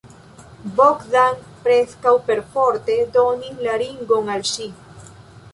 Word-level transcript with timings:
Bogdan 0.79 1.35
preskaŭ 1.67 2.15
perforte 2.31 2.97
donis 3.19 3.63
la 3.69 3.79
ringon 3.85 4.37
al 4.39 4.51
ŝi. 4.55 4.71